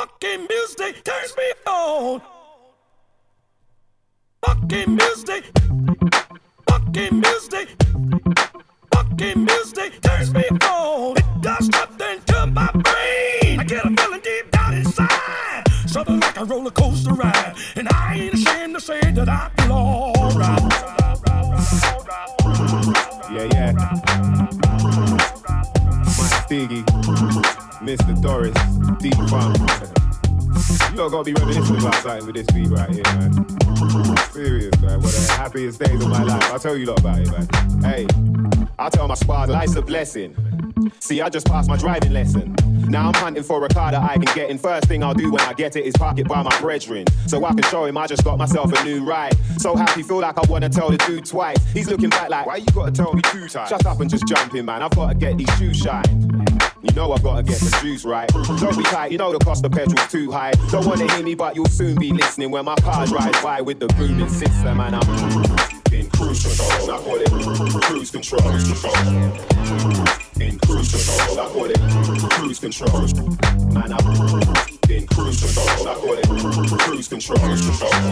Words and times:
Fucking 0.00 0.46
music 0.48 1.04
turns 1.04 1.36
me 1.36 1.52
on. 1.66 2.22
Fucking 4.46 4.96
music. 4.96 5.44
Fucking 6.66 7.20
music. 7.20 7.68
Fucking 8.94 9.44
music 9.44 10.00
turns 10.00 10.32
me 10.32 10.44
on. 10.64 11.18
It 11.18 11.42
does 11.42 11.68
something 11.74 12.18
to 12.28 12.46
my 12.46 12.70
brain. 12.72 13.60
I 13.60 13.64
get 13.66 13.84
a 13.84 13.90
feeling 13.90 14.22
deep 14.22 14.50
down 14.50 14.72
inside. 14.72 15.64
Something 15.84 16.18
like 16.18 16.38
a 16.38 16.46
roller 16.46 16.70
coaster 16.70 17.12
ride. 17.12 17.56
And 17.76 17.86
I 17.90 18.14
ain't 18.14 18.32
ashamed 18.32 18.76
to 18.76 18.80
say 18.80 19.00
that 19.02 19.28
I 19.28 19.50
feel 19.58 19.72
alright. 19.72 20.62
Yeah, 23.30 23.48
yeah. 23.52 24.69
Stiggy, 26.50 26.82
Mr. 27.80 28.20
Doris, 28.20 28.52
Deep 28.98 29.14
Funk. 29.28 30.09
You 30.68 30.96
lot 30.96 31.10
gotta 31.10 31.24
be 31.24 31.32
reminiscing 31.32 31.76
about 31.76 31.94
something 31.96 32.26
with 32.26 32.34
this 32.36 32.46
beat 32.48 32.68
right 32.68 32.90
here, 32.90 33.02
man. 33.04 33.32
Serious, 34.32 34.78
man. 34.80 34.98
One 34.98 35.04
of 35.04 35.26
the 35.26 35.34
happiest 35.36 35.80
days 35.80 36.02
of 36.02 36.08
my 36.08 36.22
life. 36.22 36.42
I'll 36.52 36.58
tell 36.58 36.76
you 36.76 36.86
lot 36.86 37.00
about 37.00 37.18
it, 37.20 37.30
man. 37.30 37.82
Hey, 37.82 38.06
I 38.78 38.88
tell 38.90 39.08
my 39.08 39.14
squad, 39.14 39.48
life's 39.48 39.76
a 39.76 39.82
blessing. 39.82 40.36
See, 40.98 41.20
I 41.20 41.28
just 41.28 41.46
passed 41.46 41.68
my 41.68 41.76
driving 41.76 42.12
lesson. 42.12 42.54
Now 42.88 43.08
I'm 43.08 43.14
hunting 43.14 43.42
for 43.42 43.64
a 43.64 43.68
car 43.68 43.92
that 43.92 44.02
I 44.02 44.14
can 44.14 44.34
get 44.34 44.50
in. 44.50 44.58
First 44.58 44.86
thing 44.86 45.04
I'll 45.04 45.14
do 45.14 45.30
when 45.30 45.40
I 45.42 45.52
get 45.52 45.76
it 45.76 45.84
is 45.84 45.94
park 45.96 46.18
it 46.18 46.28
by 46.28 46.42
my 46.42 46.60
brethren. 46.60 47.06
So 47.26 47.44
I 47.44 47.54
can 47.54 47.62
show 47.62 47.84
him 47.84 47.96
I 47.96 48.06
just 48.06 48.24
got 48.24 48.36
myself 48.36 48.72
a 48.72 48.84
new 48.84 49.04
ride. 49.04 49.36
So 49.58 49.76
happy, 49.76 50.02
feel 50.02 50.20
like 50.20 50.36
I 50.36 50.50
wanna 50.50 50.68
tell 50.68 50.90
the 50.90 50.98
dude 50.98 51.24
twice. 51.24 51.58
He's 51.72 51.88
looking 51.88 52.10
back 52.10 52.28
like, 52.30 52.46
why 52.46 52.56
you 52.56 52.66
gotta 52.74 52.92
tell 52.92 53.12
me 53.14 53.22
two 53.22 53.48
times? 53.48 53.68
Shut 53.68 53.86
up 53.86 54.00
and 54.00 54.10
just 54.10 54.26
jump 54.26 54.54
in, 54.54 54.64
man. 54.66 54.82
I've 54.82 54.90
gotta 54.90 55.14
get 55.14 55.38
these 55.38 55.50
shoes 55.56 55.78
shined. 55.78 56.49
You 56.82 56.94
know 56.94 57.12
I've 57.12 57.22
gotta 57.22 57.42
get 57.42 57.58
the 57.60 57.78
juice 57.82 58.04
right. 58.06 58.28
Don't 58.28 58.76
be 58.76 58.82
tight, 58.84 59.12
you 59.12 59.18
know 59.18 59.32
the 59.32 59.38
cost 59.38 59.64
of 59.64 59.72
petrol's 59.72 60.10
too 60.10 60.30
high. 60.30 60.52
Don't 60.70 60.86
wanna 60.86 61.12
hear 61.12 61.22
me, 61.22 61.34
but 61.34 61.54
you'll 61.54 61.66
soon 61.66 61.96
be 61.96 62.10
listening 62.10 62.50
when 62.50 62.64
my 62.64 62.74
car 62.76 63.06
drives 63.06 63.40
by 63.42 63.60
with 63.60 63.80
the 63.80 63.88
booming 63.88 64.28
system 64.30 64.80
and 64.80 64.96
I'm 64.96 65.92
in 65.92 66.08
cruise 66.10 66.42
control. 66.42 66.90
I 66.90 66.98
call 67.02 67.16
it 67.20 67.30
cruise 67.82 68.10
control. 68.10 68.50
In 70.40 70.58
cruise 70.60 70.90
control, 70.90 71.40
I 71.40 71.48
call 71.52 71.70
it 71.70 72.30
cruise 72.30 72.58
control. 72.58 73.06
Man, 73.74 73.92
I'm 73.92 74.79
in 74.90 75.06
cruise 75.06 75.40
control. 75.40 75.88
I 75.88 75.94
call 75.94 76.14
it 76.14 76.26
cruise 76.80 77.08
control. 77.08 77.38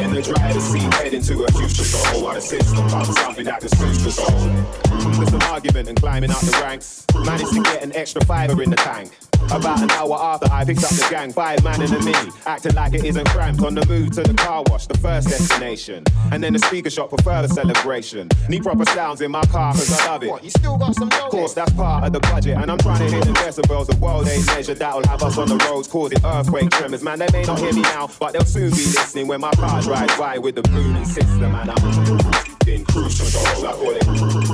In 0.00 0.12
the 0.12 0.22
driver's 0.22 0.62
seat, 0.62 0.94
heading 0.94 1.22
to 1.22 1.44
a 1.44 1.52
future 1.52 1.84
soul. 1.84 2.24
While 2.24 2.34
the 2.34 2.40
system 2.40 2.88
pumps 2.88 3.20
something 3.20 3.44
can 3.44 3.60
boost 3.60 4.04
the 4.04 4.10
soul. 4.10 5.10
There's 5.12 5.30
some 5.30 5.42
argument 5.42 5.88
and 5.88 5.98
climbing 5.98 6.30
up 6.30 6.40
the 6.40 6.58
ranks. 6.62 7.04
Managed 7.14 7.52
to 7.52 7.62
get 7.62 7.82
an 7.82 7.94
extra 7.94 8.24
fiver 8.24 8.62
in 8.62 8.70
the 8.70 8.76
tank. 8.76 9.10
About 9.50 9.83
an 9.83 9.91
hour 9.92 10.14
after 10.20 10.47
I 10.53 10.64
picked 10.64 10.84
up 10.84 10.91
the 10.91 11.06
gang, 11.11 11.33
five 11.33 11.64
man 11.64 11.81
in 11.81 11.92
a 11.92 11.98
mini, 12.05 12.31
acting 12.47 12.75
like 12.75 12.92
it 12.94 13.05
isn't 13.05 13.27
cramped. 13.28 13.62
On 13.62 13.75
the 13.75 13.86
move 13.86 14.11
to 14.12 14.22
the 14.22 14.34
car 14.34 14.62
wash, 14.69 14.86
the 14.86 14.98
first 14.98 15.28
destination, 15.28 16.05
and 16.33 16.42
then 16.42 16.53
the 16.53 16.58
speaker 16.58 16.91
shop 16.91 17.11
for 17.11 17.20
further 17.22 17.48
celebration. 17.48 18.28
Need 18.48 18.62
proper 18.62 18.84
sounds 18.86 19.20
in 19.20 19.30
my 19.30 19.42
car 19.47 19.72
'cause 19.72 20.00
I 20.00 20.06
love 20.06 20.22
it. 20.22 20.30
What, 20.30 20.45
you 20.45 20.50
still 20.50 20.77
got 20.77 20.95
some 20.95 21.08
Of 21.08 21.30
course, 21.30 21.55
that's 21.55 21.72
part 21.72 22.05
of 22.05 22.12
the 22.12 22.20
budget, 22.20 22.56
and 22.56 22.70
I'm 22.70 22.78
trying 22.78 22.98
to 22.98 23.14
hit 23.14 23.25
the 23.25 23.33
decibels. 23.33 23.86
The 23.86 23.97
world 23.97 24.28
ain't 24.28 24.47
measured, 24.47 24.78
that'll 24.78 25.06
have 25.08 25.22
us 25.22 25.39
on 25.39 25.48
the 25.48 25.56
roads 25.56 25.89
causing 25.89 26.19
earthquake 26.25 26.70
tremors. 26.70 27.02
Man, 27.02 27.19
they 27.19 27.28
may 27.33 27.45
not 27.45 27.58
hear 27.58 27.73
me 27.73 27.83
now, 27.83 28.08
but 28.19 28.33
they'll 28.33 28.45
soon 28.45 28.70
be 28.70 28.77
listening 28.77 29.27
when 29.28 29.41
my 29.41 29.50
car 29.52 29.80
drives 29.80 30.17
by 30.17 30.39
with 30.39 30.56
the 30.56 30.62
booming 30.62 31.05
system, 31.05 31.55
and 31.55 31.70
I'm 31.70 32.58
in 32.69 32.84
cruise 32.84 33.19
control. 33.19 33.66
I 33.66 33.72
call 33.72 33.94
it 33.97 34.06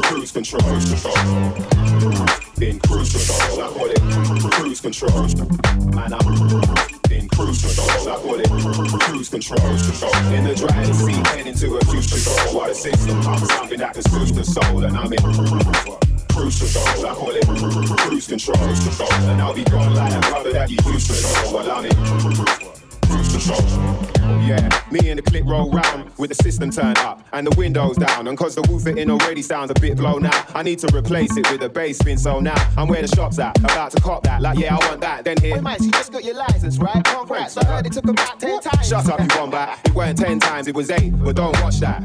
cruise 0.07 0.33
control. 0.33 0.62
In 2.62 2.79
cruise 2.81 3.12
control, 3.12 3.62
I 3.62 3.69
call 3.73 3.91
it 3.91 4.01
cruise 4.53 4.81
control. 4.81 5.27
Man, 5.93 6.12
I'm 6.12 6.27
in 7.11 7.29
cruise 7.29 7.61
control. 7.62 7.91
I 7.91 8.17
call 8.17 8.41
it 8.41 8.48
cruise 8.48 9.29
control. 9.29 9.70
In 10.33 10.45
the 10.45 10.55
driver's 10.55 10.98
seat, 10.98 11.27
heading 11.29 11.55
to 11.55 11.77
a 11.77 11.85
future 11.87 12.19
soul. 12.19 12.57
While 12.57 12.69
the 12.69 12.75
system 12.75 13.20
pumps 13.23 13.53
something 13.55 13.79
that 13.79 13.95
can 13.95 14.03
soothe 14.03 14.35
the 14.35 14.45
soul, 14.45 14.85
and 14.85 14.96
I'm 14.96 15.13
in 15.13 15.19
cruise 15.19 16.58
control. 16.58 17.05
I 17.07 17.14
call 17.14 17.31
it 17.31 17.46
cruise 17.46 18.27
control. 18.27 18.57
And 19.29 19.41
I'll 19.42 19.55
be 19.55 19.64
gone 19.64 19.95
like 19.95 20.11
that 20.11 20.23
brother 20.31 20.52
that 20.52 20.70
you 20.70 20.79
used 20.92 21.11
to 21.11 21.14
know. 21.23 21.52
While 21.52 21.70
I'm 21.70 21.85
in 21.86 22.83
Yeah, 24.47 24.69
me 24.91 25.08
and 25.08 25.19
the 25.19 25.23
click 25.23 25.45
roll 25.47 25.70
round 25.70 26.11
with 26.19 26.29
the 26.29 26.35
system 26.35 26.70
turned 26.70 26.98
up 26.98 27.27
and 27.33 27.47
the 27.47 27.57
windows 27.57 27.97
down. 27.97 28.29
And 28.29 28.36
cause 28.36 28.55
the 28.55 28.63
woofer 28.63 28.91
in 28.91 29.11
already 29.11 29.41
sounds 29.41 29.70
a 29.70 29.75
bit 29.75 29.97
blown 29.97 30.27
out, 30.27 30.55
I 30.55 30.63
need 30.63 30.79
to 30.80 30.95
replace 30.95 31.35
it 31.36 31.51
with 31.51 31.63
a 31.63 31.69
bass 31.69 31.98
spin. 31.98 32.19
So 32.19 32.41
now 32.41 32.55
I'm 32.77 32.89
where 32.89 33.01
the 33.01 33.08
shop's 33.08 33.39
at, 33.39 33.58
about 33.58 33.92
to 33.92 34.01
cop 34.02 34.23
that. 34.25 34.42
Like, 34.42 34.58
yeah, 34.58 34.77
I 34.77 34.86
want 34.86 35.01
that. 35.01 35.25
Then 35.25 35.39
here. 35.39 35.63
Wait, 35.63 35.80
you 35.80 35.91
just 35.92 36.13
got 36.13 36.25
your 36.25 36.35
license, 36.35 36.79
right? 36.79 37.02
Congrats. 37.05 37.57
I 37.57 37.64
heard 37.64 37.86
it 37.86 37.92
took 37.92 38.08
about 38.08 38.39
10 38.39 38.61
times. 38.61 38.89
Shut 38.89 39.08
up, 39.08 39.20
you 39.20 39.29
wombat. 39.39 39.79
It 39.86 39.95
weren't 39.95 40.19
ten 40.19 40.39
times, 40.41 40.69
it 40.69 40.75
was 40.75 40.91
eight, 40.91 41.11
but 41.25 41.36
don't 41.36 41.58
watch 41.63 41.79
that. 41.81 42.02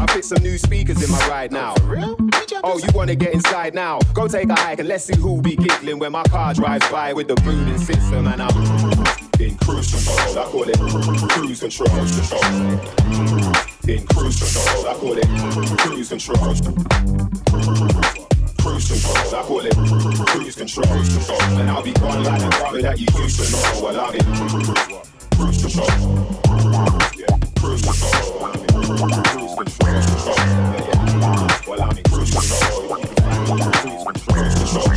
I 0.00 0.06
fit 0.12 0.24
some 0.24 0.42
new 0.42 0.58
speakers 0.58 1.02
in 1.02 1.10
my 1.10 1.28
ride 1.28 1.52
now. 1.52 1.74
Real? 1.84 2.16
Oh, 2.64 2.78
you 2.78 2.88
wanna 2.94 3.14
get 3.14 3.32
inside 3.32 3.74
now? 3.74 4.00
Go 4.12 4.26
take 4.26 4.48
a 4.48 4.54
hike 4.54 4.80
and 4.80 4.88
let's 4.88 5.04
see 5.04 5.16
who'll 5.16 5.40
be 5.40 5.56
giggling 5.56 5.98
when 5.98 6.12
my 6.12 6.24
car 6.24 6.52
drives 6.52 6.88
by 6.90 7.12
with 7.12 7.28
the 7.28 7.36
booming 7.36 7.78
system 7.78 8.26
and 8.26 8.42
I'm 8.42 9.25
in 9.40 9.56
cruise 9.58 9.90
control. 9.90 10.38
I 10.38 10.44
call 10.50 10.68
it 10.68 10.78
cruise 10.78 11.60
control. 11.60 11.88
In 13.88 14.06
cruise 14.06 14.38
control, 14.40 14.86
I 14.86 14.94
call 14.94 15.18
it 15.18 15.26
cruise 15.78 16.08
control. 16.08 16.54
Cruise 18.58 18.88
control, 18.88 19.16
I 19.16 19.42
call 19.42 19.64
it 19.64 19.74
cruise 20.26 20.56
control. 20.56 20.86
And 21.58 21.70
I'll 21.70 21.82
be 21.82 21.92
gone 21.92 22.22
like 22.24 22.40
the 22.40 22.48
brother 22.48 22.82
that 22.82 22.98
you 22.98 23.06
used 23.18 23.38
to 23.40 23.44
know. 23.52 23.80
Well, 23.82 24.00
I'm 24.00 24.14
in 24.14 24.24
cruise 25.36 25.60
control. 25.62 25.88
Yeah, 27.16 27.36
cruise 27.60 27.82
control. 27.82 28.46
Cruise 28.66 29.54
control. 29.56 29.96
Yeah. 30.76 31.68
Well, 31.68 31.80
I'm 31.82 31.96
in 31.96 32.02
cruise 32.04 32.30
control. 32.30 32.98
Cruise 34.28 34.54
control. 34.54 34.96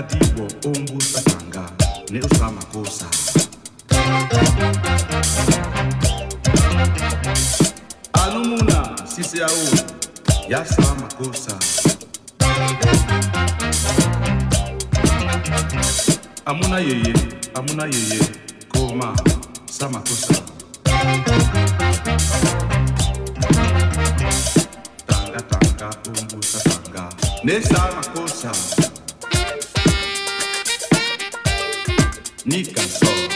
makatibo 0.00 0.48
ongusatanga 0.68 1.70
neusamakosa 2.10 3.06
anumuna 8.12 8.96
siseyao 9.16 9.50
yasamakosa 10.48 11.58
amuna 16.44 16.78
yeye 16.78 17.14
amuna 17.54 17.84
yeye 17.84 18.20
koma 18.68 19.16
samakosa 19.70 20.34
tanga 25.06 25.40
tanga 25.42 25.90
ongusa 26.08 26.60
tanga 26.70 27.08
nesamakosa 27.44 28.52
Nica 32.50 32.82
só. 32.82 33.29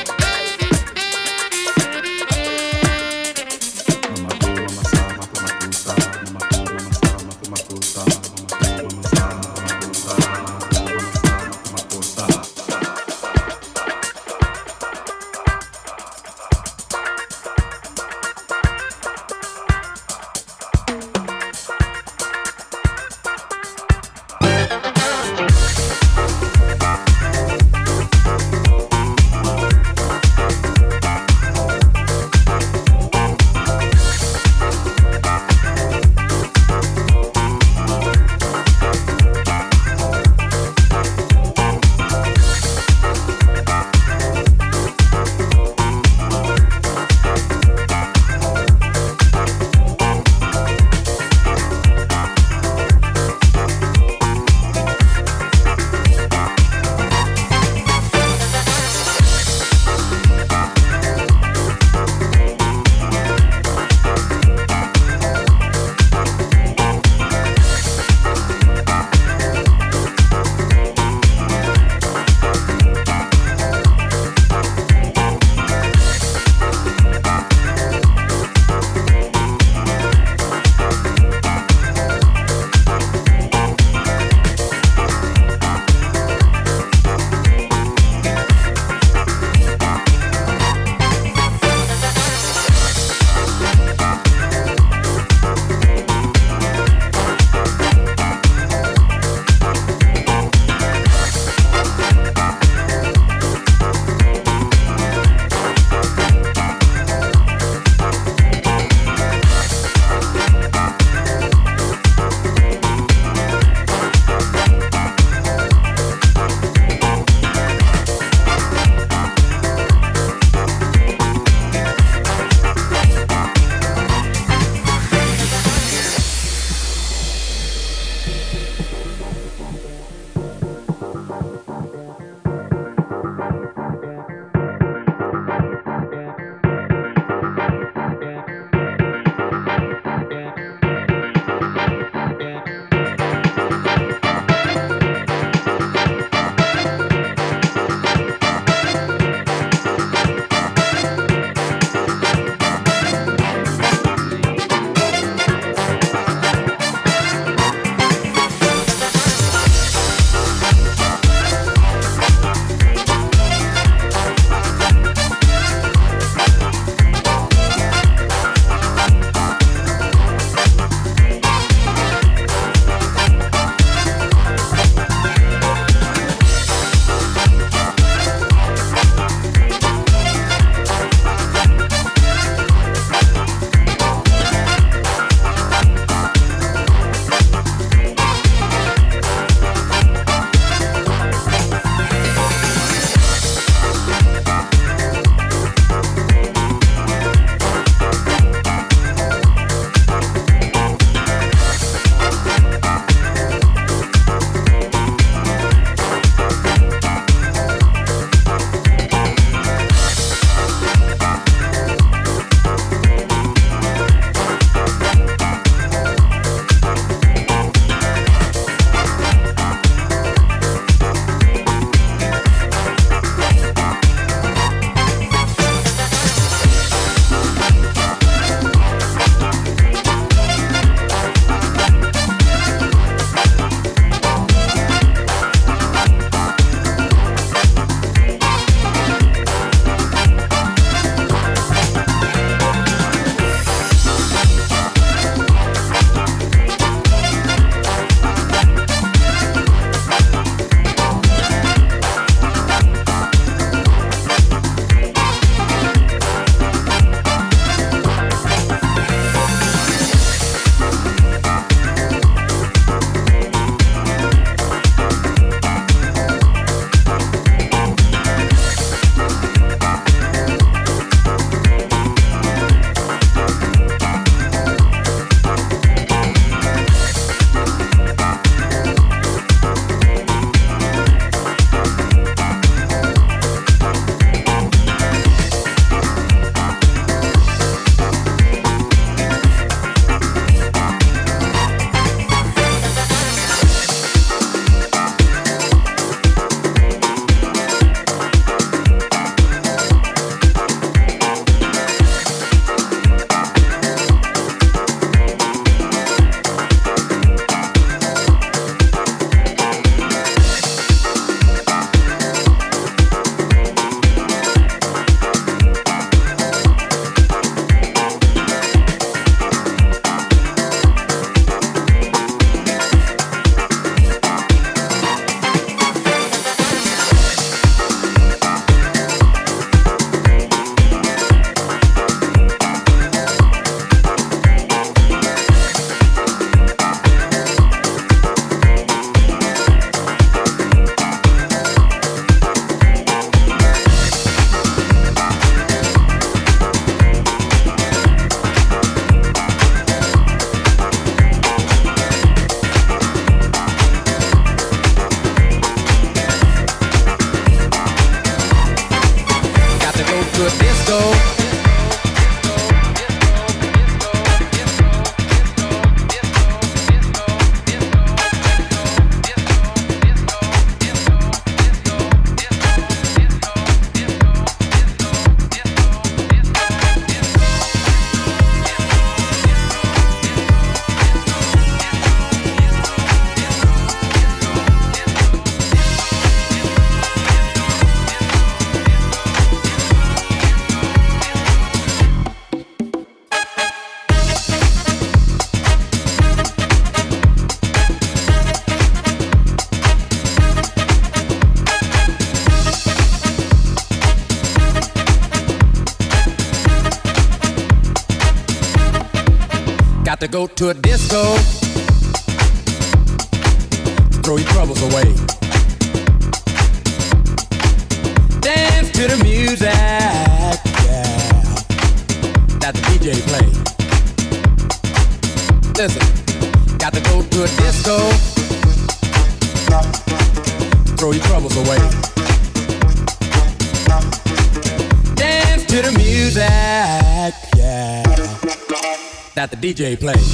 DJ 439.64 439.96
play. 439.96 440.33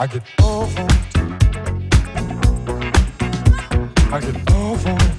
I 0.00 0.06
get 0.06 0.22
over 0.40 0.80
it. 0.80 0.92
I 4.12 4.20
get 4.20 4.52
over 4.52 4.90
it. 4.90 5.17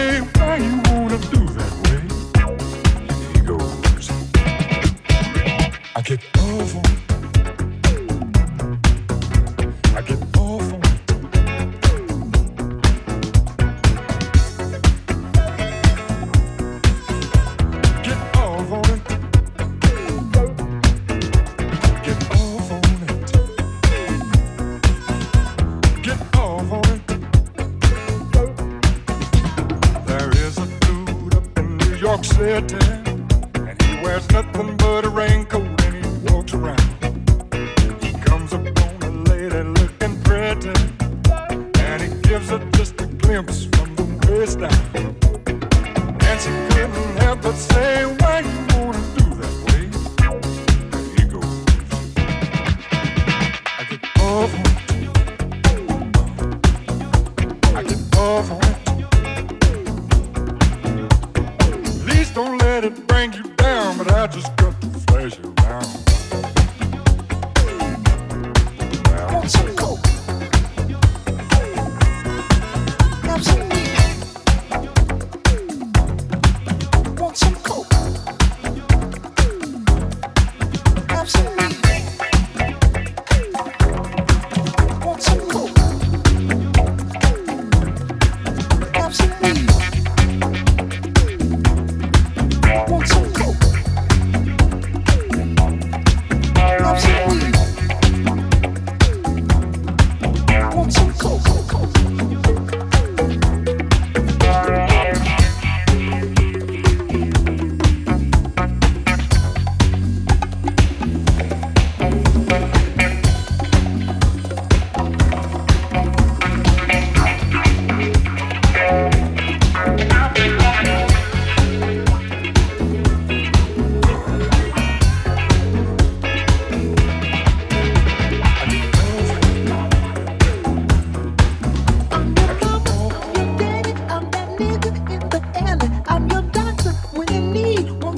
Hey, 0.00 0.20
why 0.36 0.56
you 0.56 0.80
wanna 0.88 1.18
do 1.18 1.49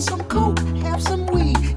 some 0.03 0.25
coke, 0.25 0.59
have 0.83 1.01
some 1.01 1.27
weed. 1.27 1.72